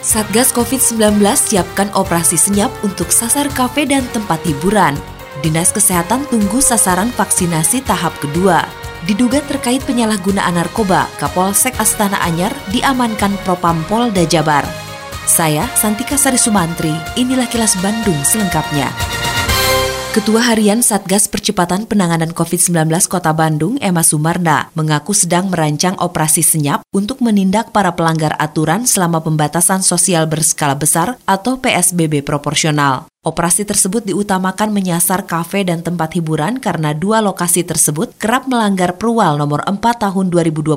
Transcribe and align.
Satgas 0.00 0.48
COVID-19 0.56 1.20
siapkan 1.36 1.92
operasi 1.92 2.40
senyap 2.40 2.72
untuk 2.80 3.12
sasar 3.12 3.52
kafe 3.52 3.84
dan 3.84 4.00
tempat 4.16 4.40
hiburan. 4.48 4.96
Dinas 5.44 5.76
Kesehatan 5.76 6.24
tunggu 6.32 6.64
sasaran 6.64 7.12
vaksinasi 7.12 7.84
tahap 7.84 8.16
kedua. 8.16 8.64
Diduga 9.04 9.44
terkait 9.44 9.84
penyalahgunaan 9.84 10.56
narkoba, 10.56 11.04
Kapolsek 11.20 11.76
Astana 11.76 12.16
Anyar 12.24 12.52
diamankan 12.72 13.36
Propam 13.44 13.80
Polda 13.92 14.24
Jabar. 14.24 14.64
Saya 15.28 15.68
Santika 15.76 16.16
Sari 16.16 16.40
Sumantri, 16.40 16.92
inilah 17.20 17.48
kilas 17.48 17.76
Bandung 17.84 18.16
selengkapnya. 18.24 19.19
Ketua 20.10 20.42
Harian 20.42 20.82
Satgas 20.82 21.30
Percepatan 21.30 21.86
Penanganan 21.86 22.34
COVID-19 22.34 22.90
Kota 23.06 23.30
Bandung, 23.30 23.78
Emma 23.78 24.02
Sumarna, 24.02 24.66
mengaku 24.74 25.14
sedang 25.14 25.46
merancang 25.54 25.94
operasi 26.02 26.42
senyap 26.42 26.82
untuk 26.90 27.22
menindak 27.22 27.70
para 27.70 27.94
pelanggar 27.94 28.34
aturan 28.42 28.90
selama 28.90 29.22
pembatasan 29.22 29.86
sosial 29.86 30.26
berskala 30.26 30.74
besar 30.74 31.14
atau 31.30 31.62
PSBB 31.62 32.26
proporsional. 32.26 33.06
Operasi 33.22 33.62
tersebut 33.62 34.02
diutamakan 34.02 34.74
menyasar 34.74 35.30
kafe 35.30 35.62
dan 35.62 35.86
tempat 35.86 36.18
hiburan 36.18 36.58
karena 36.58 36.90
dua 36.90 37.22
lokasi 37.22 37.62
tersebut 37.62 38.10
kerap 38.18 38.50
melanggar 38.50 38.98
Perwal 38.98 39.38
nomor 39.38 39.62
4 39.62 39.78
tahun 39.78 40.26
2021 40.34 40.74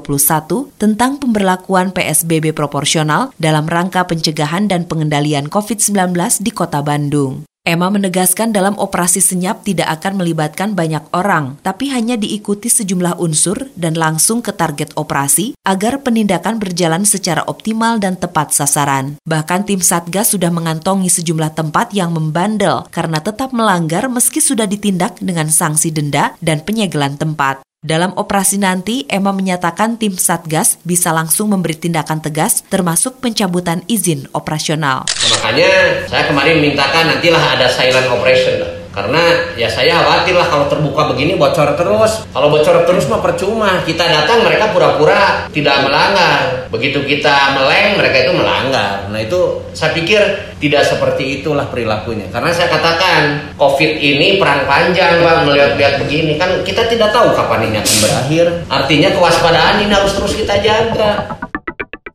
tentang 0.77 1.17
pemberlakuan 1.17 1.89
PSBB 1.89 2.53
proporsional 2.53 3.33
dalam 3.41 3.65
rangka 3.65 4.05
pencegahan 4.05 4.69
dan 4.69 4.85
pengendalian 4.85 5.49
COVID-19 5.49 6.45
di 6.45 6.53
Kota 6.53 6.85
Bandung. 6.85 7.49
Emma 7.63 7.87
menegaskan 7.87 8.51
dalam 8.51 8.75
operasi 8.75 9.23
senyap 9.23 9.63
tidak 9.63 9.87
akan 9.87 10.19
melibatkan 10.19 10.75
banyak 10.75 10.99
orang, 11.15 11.55
tapi 11.63 11.87
hanya 11.95 12.19
diikuti 12.19 12.67
sejumlah 12.67 13.23
unsur 13.23 13.71
dan 13.79 13.95
langsung 13.95 14.43
ke 14.43 14.51
target 14.51 14.91
operasi 14.99 15.55
agar 15.63 16.03
penindakan 16.03 16.59
berjalan 16.59 17.07
secara 17.07 17.39
optimal 17.47 18.03
dan 18.03 18.19
tepat 18.19 18.51
sasaran. 18.51 19.15
Bahkan 19.23 19.63
tim 19.63 19.79
Satgas 19.79 20.35
sudah 20.35 20.51
mengantongi 20.51 21.07
sejumlah 21.07 21.55
tempat 21.55 21.95
yang 21.95 22.11
membandel 22.11 22.83
karena 22.91 23.23
tetap 23.23 23.55
melanggar 23.55 24.11
meski 24.11 24.43
sudah 24.43 24.67
ditindak 24.67 25.23
dengan 25.23 25.47
sanksi 25.47 25.87
denda 25.87 26.35
dan 26.43 26.67
penyegelan 26.67 27.15
tempat. 27.15 27.63
Dalam 27.83 28.15
operasi 28.15 28.63
nanti, 28.63 29.03
Emma 29.11 29.35
menyatakan 29.35 29.99
tim 29.99 30.15
Satgas 30.15 30.79
bisa 30.87 31.11
langsung 31.11 31.51
memberi 31.51 31.75
tindakan 31.75 32.23
tegas 32.23 32.63
termasuk 32.71 33.19
pencabutan 33.19 33.83
izin 33.91 34.23
operasional. 34.31 35.03
Makanya 35.03 36.07
saya 36.07 36.31
kemarin 36.31 36.63
mintakan 36.63 37.11
nantilah 37.11 37.43
ada 37.59 37.67
silent 37.67 38.07
operation 38.07 38.82
karena 38.93 39.49
ya 39.57 39.65
saya 39.65 40.05
khawatir 40.05 40.37
lah 40.37 40.45
kalau 40.45 40.69
terbuka 40.69 41.09
begini 41.09 41.33
bocor 41.33 41.73
terus. 41.73 42.29
Kalau 42.29 42.53
bocor 42.53 42.85
terus 42.85 43.09
mah 43.09 43.25
percuma. 43.25 43.81
Kita 43.81 44.05
datang 44.05 44.45
mereka 44.45 44.69
pura-pura 44.69 45.49
tidak 45.49 45.81
melanggar. 45.81 46.69
Begitu 46.69 47.01
kita 47.01 47.57
meleng 47.57 47.97
mereka 47.97 48.29
itu 48.29 48.31
melanggar. 48.37 49.09
Nah 49.09 49.17
itu 49.17 49.65
saya 49.73 49.97
pikir 49.97 50.21
tidak 50.61 50.85
seperti 50.85 51.41
itulah 51.41 51.65
perilakunya. 51.73 52.29
Karena 52.29 52.53
saya 52.53 52.69
katakan 52.69 53.51
covid 53.57 53.97
ini 53.97 54.37
perang 54.37 54.69
panjang 54.69 55.25
pak 55.25 55.41
melihat-lihat 55.49 55.93
begini. 56.05 56.37
Kan 56.37 56.61
kita 56.61 56.85
tidak 56.85 57.09
tahu 57.09 57.33
kapan 57.33 57.73
ini 57.73 57.77
akan 57.81 57.97
berakhir. 57.97 58.45
Artinya 58.69 59.09
kewaspadaan 59.17 59.81
ini 59.81 59.91
harus 59.91 60.13
terus 60.13 60.37
kita 60.37 60.61
jaga 60.61 61.42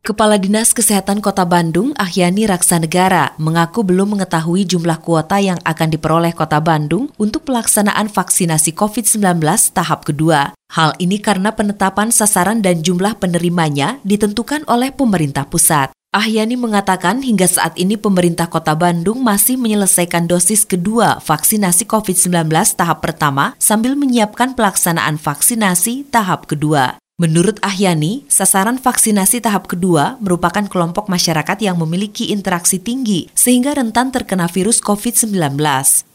Kepala 0.09 0.41
Dinas 0.41 0.73
Kesehatan 0.73 1.21
Kota 1.21 1.45
Bandung, 1.45 1.93
Ahyani 1.93 2.49
Raksanegara, 2.49 3.37
mengaku 3.37 3.85
belum 3.85 4.17
mengetahui 4.17 4.65
jumlah 4.65 4.97
kuota 5.05 5.37
yang 5.37 5.61
akan 5.61 5.85
diperoleh 5.93 6.33
Kota 6.33 6.57
Bandung 6.57 7.13
untuk 7.21 7.45
pelaksanaan 7.45 8.09
vaksinasi 8.09 8.73
COVID-19 8.73 9.37
tahap 9.69 10.09
kedua. 10.09 10.57
Hal 10.73 10.97
ini 10.97 11.21
karena 11.21 11.53
penetapan 11.53 12.09
sasaran 12.09 12.65
dan 12.65 12.81
jumlah 12.81 13.21
penerimanya 13.21 14.01
ditentukan 14.01 14.65
oleh 14.65 14.89
pemerintah 14.89 15.45
pusat. 15.45 15.93
Ahyani 16.09 16.57
mengatakan 16.57 17.21
hingga 17.21 17.45
saat 17.45 17.77
ini 17.77 17.93
pemerintah 17.93 18.49
kota 18.49 18.73
Bandung 18.73 19.21
masih 19.21 19.61
menyelesaikan 19.61 20.25
dosis 20.25 20.65
kedua 20.65 21.21
vaksinasi 21.21 21.85
COVID-19 21.85 22.49
tahap 22.73 23.05
pertama 23.05 23.53
sambil 23.61 23.93
menyiapkan 23.93 24.57
pelaksanaan 24.57 25.21
vaksinasi 25.21 26.09
tahap 26.09 26.49
kedua. 26.49 26.97
Menurut 27.19 27.59
Ahyani, 27.59 28.23
sasaran 28.31 28.79
vaksinasi 28.79 29.43
tahap 29.43 29.67
kedua 29.67 30.15
merupakan 30.23 30.63
kelompok 30.63 31.11
masyarakat 31.11 31.59
yang 31.59 31.75
memiliki 31.75 32.31
interaksi 32.31 32.79
tinggi 32.79 33.27
sehingga 33.35 33.75
rentan 33.75 34.15
terkena 34.15 34.47
virus 34.47 34.79
COVID-19. 34.79 35.59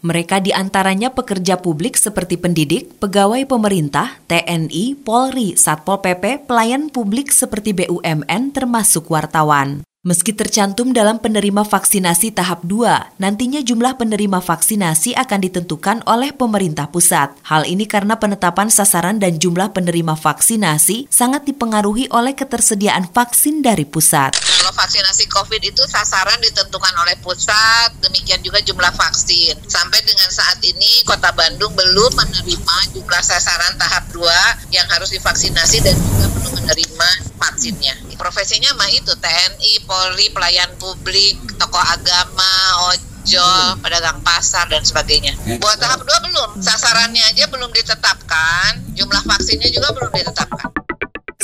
Mereka 0.01 0.41
di 0.41 0.49
antaranya 0.49 1.13
pekerja 1.13 1.61
publik 1.61 1.93
seperti 1.93 2.41
pendidik, 2.41 2.97
pegawai 2.97 3.45
pemerintah, 3.45 4.17
TNI, 4.25 4.97
Polri, 4.97 5.53
Satpol 5.53 6.01
PP, 6.01 6.49
pelayan 6.49 6.89
publik 6.89 7.29
seperti 7.29 7.77
BUMN 7.77 8.49
termasuk 8.49 9.05
wartawan. 9.13 9.85
Meski 10.05 10.37
tercantum 10.37 10.93
dalam 10.93 11.17
penerima 11.17 11.65
vaksinasi 11.65 12.29
tahap 12.37 12.61
2, 12.61 13.17
nantinya 13.17 13.57
jumlah 13.65 13.97
penerima 13.97 14.37
vaksinasi 14.37 15.17
akan 15.17 15.39
ditentukan 15.41 16.05
oleh 16.05 16.29
pemerintah 16.29 16.85
pusat. 16.93 17.33
Hal 17.41 17.65
ini 17.65 17.89
karena 17.89 18.13
penetapan 18.13 18.69
sasaran 18.69 19.17
dan 19.17 19.41
jumlah 19.41 19.73
penerima 19.73 20.13
vaksinasi 20.13 21.09
sangat 21.09 21.49
dipengaruhi 21.49 22.05
oleh 22.13 22.37
ketersediaan 22.37 23.09
vaksin 23.09 23.65
dari 23.65 23.81
pusat. 23.89 24.37
Kalau 24.37 24.69
vaksinasi 24.77 25.25
COVID 25.25 25.73
itu 25.73 25.81
sasaran 25.89 26.37
ditentukan 26.37 26.93
oleh 27.01 27.17
pusat, 27.25 27.89
demikian 27.97 28.45
juga 28.45 28.61
jumlah 28.61 28.93
vaksin. 28.93 29.57
Sampai 29.65 30.05
dengan 30.05 30.29
saat 30.29 30.61
ini 30.61 31.01
Kota 31.01 31.33
Bandung 31.33 31.73
belum 31.73 32.13
menerima 32.13 32.77
jumlah 32.93 33.23
sasaran 33.25 33.73
tahap 33.81 34.05
2 34.13 34.21
yang 34.69 34.85
harus 34.85 35.09
divaksinasi 35.09 35.81
dan 35.81 35.97
juga 35.97 36.29
belum 36.29 36.51
menerima 36.61 37.09
vaksinnya. 37.41 38.04
Profesinya 38.15 38.71
mah 38.79 38.89
itu 38.91 39.11
TNI, 39.19 39.83
Polri, 39.83 40.31
pelayan 40.31 40.71
publik, 40.79 41.35
tokoh 41.59 41.83
agama, 41.83 42.55
ojol, 42.95 43.79
pedagang 43.83 44.23
pasar 44.23 44.71
dan 44.71 44.81
sebagainya. 44.81 45.35
Buat 45.59 45.77
tahap 45.77 46.07
dua 46.07 46.19
belum, 46.23 46.49
sasarannya 46.63 47.23
aja 47.35 47.45
belum 47.51 47.69
ditetapkan, 47.75 48.95
jumlah 48.95 49.23
vaksinnya 49.27 49.69
juga 49.69 49.91
belum 49.91 50.11
ditetapkan. 50.15 50.75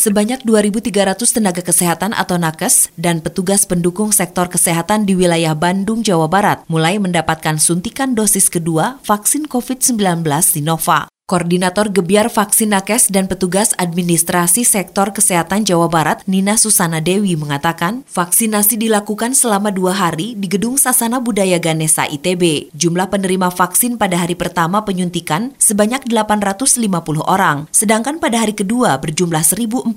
Sebanyak 0.02 0.42
2.300 0.50 1.30
tenaga 1.30 1.62
kesehatan 1.62 2.18
atau 2.18 2.42
nakes 2.42 2.90
dan 2.98 3.22
petugas 3.22 3.70
pendukung 3.70 4.10
sektor 4.10 4.50
kesehatan 4.50 5.06
di 5.06 5.14
wilayah 5.14 5.54
Bandung, 5.54 6.02
Jawa 6.02 6.26
Barat 6.26 6.66
mulai 6.66 6.98
mendapatkan 6.98 7.62
suntikan 7.62 8.18
dosis 8.18 8.50
kedua 8.50 8.98
vaksin 9.06 9.46
COVID-19 9.46 10.26
Sinovac. 10.42 11.06
Koordinator 11.32 11.88
Gebiar 11.88 12.28
Vaksin 12.28 12.76
Nakes 12.76 13.08
dan 13.08 13.32
petugas 13.32 13.72
administrasi 13.80 14.68
sektor 14.68 15.16
kesehatan 15.16 15.64
Jawa 15.64 15.88
Barat, 15.88 16.28
Nina 16.28 16.60
Susana 16.60 17.00
Dewi 17.00 17.40
mengatakan, 17.40 18.04
vaksinasi 18.12 18.76
dilakukan 18.76 19.32
selama 19.32 19.72
dua 19.72 19.96
hari 19.96 20.36
di 20.36 20.52
Gedung 20.52 20.76
Sasana 20.76 21.24
Budaya 21.24 21.56
Ganesa 21.56 22.04
ITB. 22.04 22.76
Jumlah 22.76 23.08
penerima 23.08 23.48
vaksin 23.48 23.96
pada 23.96 24.20
hari 24.20 24.36
pertama 24.36 24.84
penyuntikan 24.84 25.56
sebanyak 25.56 26.04
850 26.04 27.24
orang, 27.24 27.72
sedangkan 27.72 28.20
pada 28.20 28.44
hari 28.44 28.52
kedua 28.52 29.00
berjumlah 29.00 29.48
1.450 29.48 29.88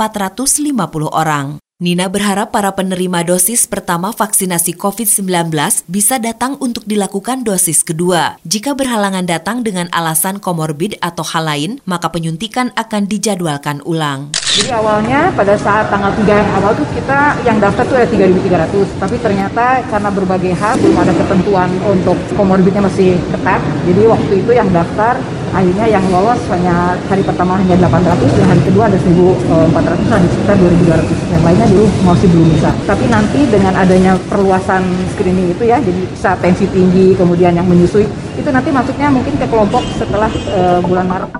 orang. 1.10 1.63
Nina 1.82 2.06
berharap 2.06 2.54
para 2.54 2.70
penerima 2.70 3.26
dosis 3.26 3.66
pertama 3.66 4.14
vaksinasi 4.14 4.78
COVID-19 4.78 5.50
bisa 5.90 6.22
datang 6.22 6.54
untuk 6.62 6.86
dilakukan 6.86 7.42
dosis 7.42 7.82
kedua. 7.82 8.38
Jika 8.46 8.78
berhalangan 8.78 9.26
datang 9.26 9.66
dengan 9.66 9.90
alasan 9.90 10.38
komorbid 10.38 10.94
atau 11.02 11.26
hal 11.26 11.50
lain, 11.50 11.82
maka 11.82 12.14
penyuntikan 12.14 12.70
akan 12.78 13.10
dijadwalkan 13.10 13.82
ulang. 13.90 14.30
Jadi 14.54 14.70
awalnya 14.70 15.34
pada 15.34 15.58
saat 15.58 15.90
tanggal 15.90 16.14
3 16.14 16.30
yang 16.30 16.50
awal 16.62 16.78
tuh 16.78 16.86
kita 16.94 17.42
yang 17.42 17.58
daftar 17.58 17.82
tuh 17.90 17.96
ada 17.98 18.06
3.300, 18.06 19.02
tapi 19.02 19.18
ternyata 19.18 19.82
karena 19.90 20.10
berbagai 20.14 20.54
hal 20.54 20.78
belum 20.78 20.94
ada 20.94 21.10
ketentuan 21.10 21.74
untuk 21.90 22.14
komorbidnya 22.38 22.86
masih 22.86 23.18
ketat. 23.34 23.58
Jadi 23.82 24.02
waktu 24.06 24.32
itu 24.46 24.54
yang 24.54 24.70
daftar 24.70 25.18
akhirnya 25.54 25.86
yang 25.86 26.04
lolos 26.10 26.42
hanya 26.50 26.98
hari 27.06 27.22
pertama 27.22 27.54
hanya 27.56 27.78
800 27.78 28.26
dan 28.34 28.46
hari 28.50 28.62
kedua 28.66 28.84
ada 28.90 28.98
1400 28.98 30.18
ada 30.18 30.26
sekitar 30.26 30.54
2200 30.58 31.32
yang 31.32 31.42
lainnya 31.46 31.66
dulu 31.70 31.86
masih 32.02 32.26
belum 32.34 32.48
bisa. 32.58 32.70
Tapi 32.84 33.04
nanti 33.06 33.40
dengan 33.46 33.72
adanya 33.78 34.18
perluasan 34.26 34.82
screening 35.14 35.54
itu 35.54 35.62
ya 35.64 35.78
jadi 35.78 36.00
bisa 36.10 36.34
tensi 36.42 36.66
tinggi 36.68 37.14
kemudian 37.14 37.54
yang 37.54 37.64
menyusui 37.70 38.04
itu 38.34 38.48
nanti 38.50 38.74
masuknya 38.74 39.08
mungkin 39.14 39.38
ke 39.38 39.46
kelompok 39.46 39.86
setelah 39.94 40.28
uh, 40.50 40.82
bulan 40.82 41.06
Maret. 41.06 41.30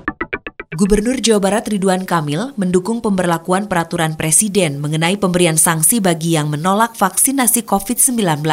Gubernur 0.75 1.15
Jawa 1.23 1.39
Barat 1.39 1.71
Ridwan 1.71 2.03
Kamil 2.03 2.51
mendukung 2.59 2.99
pemberlakuan 2.99 3.71
peraturan 3.71 4.19
presiden 4.19 4.83
mengenai 4.83 5.15
pemberian 5.15 5.55
sanksi 5.55 6.03
bagi 6.03 6.35
yang 6.35 6.51
menolak 6.51 6.99
vaksinasi 6.99 7.63
COVID-19. 7.63 8.43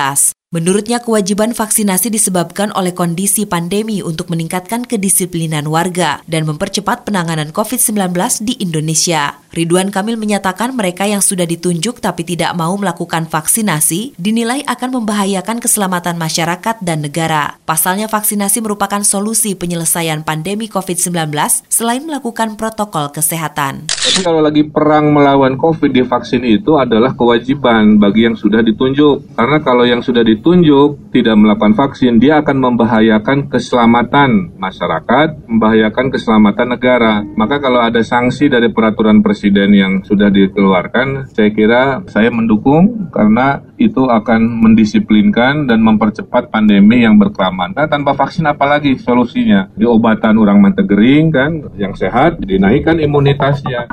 Menurutnya 0.53 1.01
kewajiban 1.01 1.57
vaksinasi 1.57 2.13
disebabkan 2.13 2.77
oleh 2.77 2.93
kondisi 2.93 3.49
pandemi 3.49 4.05
untuk 4.05 4.29
meningkatkan 4.29 4.85
kedisiplinan 4.85 5.65
warga 5.65 6.21
dan 6.29 6.45
mempercepat 6.45 7.09
penanganan 7.09 7.57
COVID-19 7.57 8.13
di 8.45 8.61
Indonesia. 8.61 9.41
Ridwan 9.57 9.89
Kamil 9.89 10.21
menyatakan 10.21 10.77
mereka 10.77 11.09
yang 11.09 11.25
sudah 11.25 11.49
ditunjuk 11.49 12.05
tapi 12.05 12.29
tidak 12.29 12.53
mau 12.53 12.77
melakukan 12.77 13.33
vaksinasi 13.33 14.13
dinilai 14.21 14.61
akan 14.69 15.01
membahayakan 15.01 15.57
keselamatan 15.57 16.21
masyarakat 16.21 16.85
dan 16.85 17.01
negara. 17.01 17.57
Pasalnya 17.65 18.13
vaksinasi 18.13 18.61
merupakan 18.61 19.01
solusi 19.09 19.57
penyelesaian 19.57 20.21
pandemi 20.21 20.69
COVID-19 20.69 21.33
selain 21.73 22.05
melakukan 22.05 22.61
protokol 22.61 23.09
kesehatan. 23.09 23.89
Tapi 23.89 24.21
kalau 24.21 24.45
lagi 24.45 24.69
perang 24.69 25.17
melawan 25.17 25.57
COVID 25.57 25.97
divaksin 25.97 26.45
itu 26.45 26.77
adalah 26.77 27.17
kewajiban 27.17 27.97
bagi 27.97 28.29
yang 28.29 28.37
sudah 28.37 28.61
ditunjuk. 28.61 29.37
Karena 29.37 29.59
kalau 29.65 29.89
yang 29.89 30.05
sudah 30.05 30.21
ditunjuk 30.21 30.42
ditunjuk 30.43 31.15
tidak 31.15 31.39
melakukan 31.39 31.79
vaksin, 31.79 32.19
dia 32.19 32.43
akan 32.43 32.59
membahayakan 32.59 33.47
keselamatan 33.47 34.51
masyarakat, 34.59 35.47
membahayakan 35.47 36.11
keselamatan 36.11 36.75
negara. 36.75 37.23
Maka 37.39 37.63
kalau 37.63 37.79
ada 37.79 38.03
sanksi 38.03 38.51
dari 38.51 38.75
peraturan 38.75 39.23
presiden 39.23 39.71
yang 39.71 39.93
sudah 40.03 40.35
dikeluarkan, 40.35 41.31
saya 41.31 41.55
kira 41.55 42.03
saya 42.11 42.35
mendukung 42.35 43.07
karena 43.15 43.63
itu 43.79 44.03
akan 44.11 44.67
mendisiplinkan 44.67 45.71
dan 45.71 45.79
mempercepat 45.79 46.51
pandemi 46.51 47.07
yang 47.07 47.23
berkelamaan. 47.23 47.79
Nah, 47.79 47.87
tanpa 47.87 48.19
vaksin 48.19 48.43
apalagi 48.51 48.99
solusinya? 48.99 49.71
Di 49.79 49.87
obatan 49.87 50.43
orang 50.43 50.59
mantegering 50.59 51.31
kan, 51.31 51.51
yang 51.79 51.95
sehat, 51.95 52.43
dinaikkan 52.43 52.99
imunitasnya. 52.99 53.87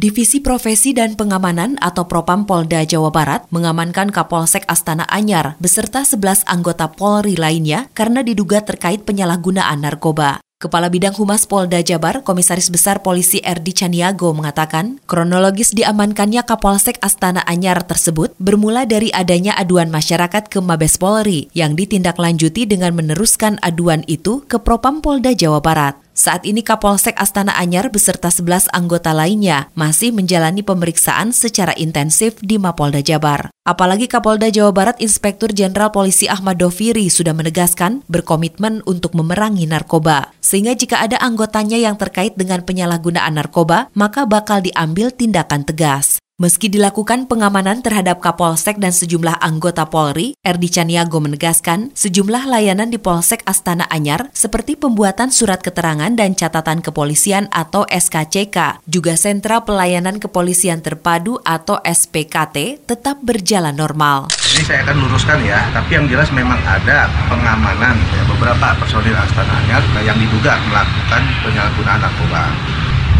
Divisi 0.00 0.40
Profesi 0.40 0.96
dan 0.96 1.12
Pengamanan 1.12 1.76
atau 1.76 2.08
Propam 2.08 2.48
Polda 2.48 2.80
Jawa 2.88 3.12
Barat 3.12 3.44
mengamankan 3.52 4.08
Kapolsek 4.08 4.64
Astana 4.64 5.04
Anyar 5.04 5.60
beserta 5.60 6.08
11 6.08 6.48
anggota 6.48 6.88
Polri 6.88 7.36
lainnya 7.36 7.84
karena 7.92 8.24
diduga 8.24 8.64
terkait 8.64 9.04
penyalahgunaan 9.04 9.84
narkoba. 9.84 10.40
Kepala 10.56 10.88
Bidang 10.88 11.12
Humas 11.20 11.44
Polda 11.44 11.84
Jabar, 11.84 12.24
Komisaris 12.24 12.72
Besar 12.72 13.04
Polisi 13.04 13.44
Erdi 13.44 13.76
Caniago 13.76 14.32
mengatakan, 14.32 15.04
kronologis 15.04 15.76
diamankannya 15.76 16.48
Kapolsek 16.48 16.96
Astana 17.04 17.44
Anyar 17.44 17.84
tersebut 17.84 18.32
bermula 18.40 18.88
dari 18.88 19.12
adanya 19.12 19.52
aduan 19.60 19.92
masyarakat 19.92 20.48
ke 20.48 20.64
Mabes 20.64 20.96
Polri 20.96 21.52
yang 21.52 21.76
ditindaklanjuti 21.76 22.64
dengan 22.64 22.96
meneruskan 22.96 23.60
aduan 23.60 24.00
itu 24.08 24.48
ke 24.48 24.56
Propam 24.64 25.04
Polda 25.04 25.36
Jawa 25.36 25.60
Barat. 25.60 26.09
Saat 26.20 26.44
ini 26.44 26.60
Kapolsek 26.60 27.16
Astana 27.16 27.56
Anyar 27.56 27.88
beserta 27.88 28.28
11 28.28 28.68
anggota 28.76 29.16
lainnya 29.16 29.72
masih 29.72 30.12
menjalani 30.12 30.60
pemeriksaan 30.60 31.32
secara 31.32 31.72
intensif 31.80 32.36
di 32.44 32.60
Mapolda 32.60 33.00
Jabar. 33.00 33.48
Apalagi 33.64 34.04
Kapolda 34.04 34.52
Jawa 34.52 34.68
Barat 34.68 35.00
Inspektur 35.00 35.48
Jenderal 35.48 35.88
Polisi 35.88 36.28
Ahmad 36.28 36.60
Doviri 36.60 37.08
sudah 37.08 37.32
menegaskan 37.32 38.04
berkomitmen 38.04 38.84
untuk 38.84 39.16
memerangi 39.16 39.64
narkoba. 39.64 40.36
Sehingga 40.44 40.76
jika 40.76 41.00
ada 41.00 41.16
anggotanya 41.24 41.80
yang 41.80 41.96
terkait 41.96 42.36
dengan 42.36 42.68
penyalahgunaan 42.68 43.40
narkoba, 43.40 43.88
maka 43.96 44.28
bakal 44.28 44.60
diambil 44.60 45.08
tindakan 45.16 45.64
tegas. 45.64 46.20
Meski 46.40 46.72
dilakukan 46.72 47.28
pengamanan 47.28 47.84
terhadap 47.84 48.24
Kapolsek 48.24 48.80
dan 48.80 48.96
sejumlah 48.96 49.44
anggota 49.44 49.84
Polri, 49.92 50.32
Erdi 50.40 50.72
Caniago 50.72 51.20
menegaskan 51.20 51.92
sejumlah 51.92 52.48
layanan 52.48 52.88
di 52.88 52.96
Polsek 52.96 53.44
Astana 53.44 53.84
Anyar 53.92 54.32
seperti 54.32 54.72
pembuatan 54.72 55.28
surat 55.36 55.60
keterangan 55.60 56.08
dan 56.16 56.32
catatan 56.32 56.80
kepolisian 56.80 57.52
atau 57.52 57.84
SKCK, 57.84 58.80
juga 58.88 59.20
sentra 59.20 59.60
pelayanan 59.68 60.16
kepolisian 60.16 60.80
terpadu 60.80 61.36
atau 61.44 61.76
SPKT 61.84 62.88
tetap 62.88 63.20
berjalan 63.20 63.76
normal. 63.76 64.32
Ini 64.56 64.64
saya 64.64 64.80
akan 64.88 64.96
luruskan 64.96 65.44
ya, 65.44 65.60
tapi 65.76 66.00
yang 66.00 66.08
jelas 66.08 66.32
memang 66.32 66.56
ada 66.64 67.04
pengamanan 67.28 68.00
ya, 68.16 68.24
beberapa 68.24 68.80
personil 68.80 69.12
Astana 69.12 69.60
Anyar 69.60 69.84
yang 70.08 70.16
diduga 70.16 70.56
melakukan 70.72 71.20
penyalahgunaan 71.44 72.00
narkoba. 72.00 72.42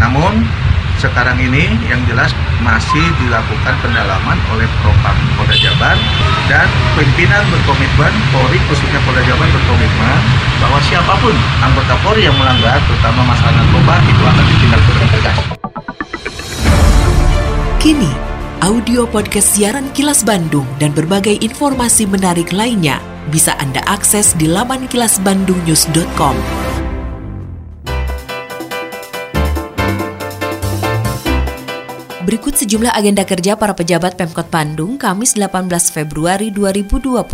Namun 0.01 0.33
sekarang 1.01 1.41
ini 1.41 1.73
yang 1.89 2.05
jelas 2.05 2.29
masih 2.61 3.01
dilakukan 3.17 3.75
pendalaman 3.81 4.37
oleh 4.53 4.69
Propam 4.85 5.17
Polda 5.33 5.57
Jabar 5.57 5.97
dan 6.45 6.69
pimpinan 6.93 7.41
berkomitmen, 7.49 8.13
Polri 8.29 8.61
khususnya 8.69 9.01
Polda 9.09 9.25
Jabar 9.25 9.49
berkomitmen 9.49 10.21
bahwa 10.61 10.79
siapa 10.85 11.17
pun 11.25 11.33
anggota 11.65 11.97
Polri 12.05 12.29
yang 12.29 12.37
melanggar 12.37 12.77
terutama 12.85 13.25
masalah 13.33 13.55
narkoba 13.57 13.95
itu 14.05 14.23
akan 14.29 14.45
ditindak 14.45 14.81
tegas. 15.17 15.39
Kini, 17.81 18.13
audio 18.61 19.09
podcast 19.09 19.57
siaran 19.57 19.89
Kilas 19.97 20.21
Bandung 20.21 20.69
dan 20.77 20.93
berbagai 20.93 21.41
informasi 21.41 22.05
menarik 22.05 22.53
lainnya 22.53 23.01
bisa 23.33 23.57
Anda 23.57 23.81
akses 23.89 24.37
di 24.37 24.45
laman 24.45 24.85
kilasbandungnews.com. 24.93 26.37
Berikut 32.31 32.55
sejumlah 32.55 32.95
agenda 32.95 33.27
kerja 33.27 33.59
para 33.59 33.75
pejabat 33.75 34.15
Pemkot 34.15 34.55
Bandung 34.55 34.95
Kamis 34.95 35.35
18 35.35 35.67
Februari 35.91 36.55
2021. 36.55 37.27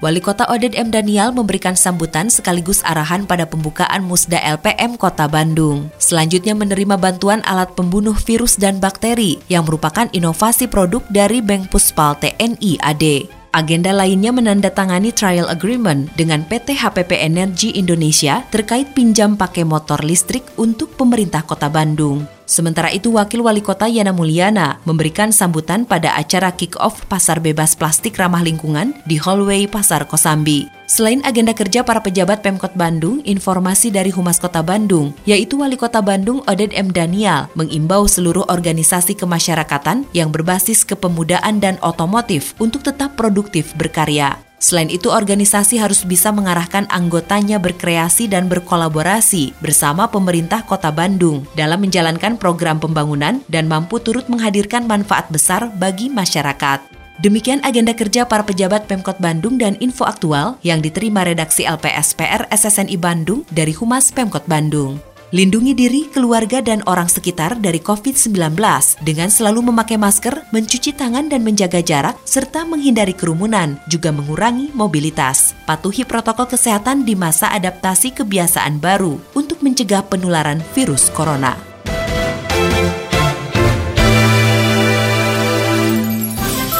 Wali 0.00 0.20
Kota 0.24 0.48
Oded 0.48 0.72
M. 0.72 0.88
Daniel 0.88 1.28
memberikan 1.28 1.76
sambutan 1.76 2.32
sekaligus 2.32 2.80
arahan 2.88 3.28
pada 3.28 3.44
pembukaan 3.44 4.00
Musda 4.00 4.40
LPM 4.40 4.96
Kota 4.96 5.28
Bandung. 5.28 5.92
Selanjutnya 6.00 6.56
menerima 6.56 6.96
bantuan 6.96 7.44
alat 7.44 7.76
pembunuh 7.76 8.16
virus 8.16 8.56
dan 8.56 8.80
bakteri 8.80 9.44
yang 9.52 9.68
merupakan 9.68 10.08
inovasi 10.16 10.72
produk 10.72 11.04
dari 11.12 11.44
Bank 11.44 11.68
Puspal 11.68 12.16
TNI 12.16 12.80
AD. 12.80 13.04
Agenda 13.52 13.92
lainnya 13.92 14.32
menandatangani 14.32 15.12
trial 15.12 15.52
agreement 15.52 16.08
dengan 16.16 16.48
PT 16.48 16.80
HPP 16.80 17.12
Energi 17.28 17.76
Indonesia 17.76 18.40
terkait 18.48 18.88
pinjam 18.96 19.36
pakai 19.36 19.68
motor 19.68 20.00
listrik 20.00 20.48
untuk 20.56 20.96
pemerintah 20.96 21.44
Kota 21.44 21.68
Bandung. 21.68 22.37
Sementara 22.48 22.88
itu, 22.88 23.12
Wakil 23.12 23.44
Wali 23.44 23.60
Kota 23.60 23.84
Yana 23.84 24.16
Mulyana 24.16 24.80
memberikan 24.88 25.28
sambutan 25.28 25.84
pada 25.84 26.16
acara 26.16 26.48
kick-off 26.48 27.04
Pasar 27.04 27.44
Bebas 27.44 27.76
Plastik 27.76 28.16
Ramah 28.16 28.40
Lingkungan 28.40 28.96
di 29.04 29.20
hallway 29.20 29.68
Pasar 29.68 30.08
Kosambi. 30.08 30.64
Selain 30.88 31.20
agenda 31.28 31.52
kerja 31.52 31.84
para 31.84 32.00
pejabat 32.00 32.40
Pemkot 32.40 32.72
Bandung, 32.72 33.20
informasi 33.28 33.92
dari 33.92 34.08
Humas 34.08 34.40
Kota 34.40 34.64
Bandung, 34.64 35.12
yaitu 35.28 35.60
Wali 35.60 35.76
Kota 35.76 36.00
Bandung 36.00 36.40
Oded 36.48 36.72
M. 36.72 36.88
Daniel, 36.88 37.52
mengimbau 37.52 38.08
seluruh 38.08 38.48
organisasi 38.48 39.12
kemasyarakatan 39.12 40.08
yang 40.16 40.32
berbasis 40.32 40.88
kepemudaan 40.88 41.60
dan 41.60 41.76
otomotif 41.84 42.56
untuk 42.56 42.80
tetap 42.80 43.12
produktif 43.20 43.76
berkarya. 43.76 44.47
Selain 44.58 44.90
itu, 44.90 45.06
organisasi 45.14 45.78
harus 45.78 46.02
bisa 46.02 46.34
mengarahkan 46.34 46.90
anggotanya 46.90 47.62
berkreasi 47.62 48.26
dan 48.26 48.50
berkolaborasi 48.50 49.54
bersama 49.62 50.10
pemerintah 50.10 50.66
Kota 50.66 50.90
Bandung 50.90 51.46
dalam 51.54 51.78
menjalankan 51.78 52.34
program 52.34 52.82
pembangunan 52.82 53.38
dan 53.46 53.70
mampu 53.70 54.02
turut 54.02 54.26
menghadirkan 54.26 54.90
manfaat 54.90 55.30
besar 55.30 55.70
bagi 55.78 56.10
masyarakat. 56.10 56.82
Demikian 57.18 57.58
agenda 57.66 57.94
kerja 57.94 58.26
para 58.26 58.46
pejabat 58.46 58.86
Pemkot 58.86 59.18
Bandung 59.18 59.58
dan 59.58 59.74
info 59.82 60.06
aktual 60.06 60.54
yang 60.62 60.78
diterima 60.78 61.26
redaksi 61.26 61.66
LPSPR 61.66 62.46
SSNI 62.50 62.94
Bandung 62.94 63.42
dari 63.50 63.74
Humas 63.74 64.14
Pemkot 64.14 64.46
Bandung. 64.46 65.02
Lindungi 65.28 65.76
diri, 65.76 66.08
keluarga, 66.08 66.64
dan 66.64 66.80
orang 66.88 67.04
sekitar 67.04 67.60
dari 67.60 67.84
COVID-19 67.84 68.56
dengan 69.04 69.28
selalu 69.28 69.68
memakai 69.68 70.00
masker, 70.00 70.48
mencuci 70.56 70.96
tangan 70.96 71.28
dan 71.28 71.44
menjaga 71.44 71.84
jarak, 71.84 72.16
serta 72.24 72.64
menghindari 72.64 73.12
kerumunan, 73.12 73.76
juga 73.92 74.08
mengurangi 74.08 74.72
mobilitas. 74.72 75.52
Patuhi 75.68 76.08
protokol 76.08 76.48
kesehatan 76.48 77.04
di 77.04 77.12
masa 77.12 77.52
adaptasi 77.52 78.16
kebiasaan 78.16 78.80
baru 78.80 79.20
untuk 79.36 79.60
mencegah 79.60 80.00
penularan 80.08 80.64
virus 80.72 81.12
corona. 81.12 81.67